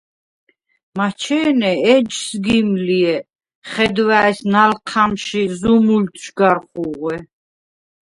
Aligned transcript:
მაჩე̄ნე 0.97 1.71
ეჯ 1.93 2.07
სგიმ 2.25 2.69
ლ’ე̄, 2.85 3.15
ხედვა̄̈ის 3.69 4.39
ნალჴა̈მში 4.51 5.43
ზუმულდშვ 5.59 6.29
გარ 6.37 6.57
ხუღვე. 6.67 7.15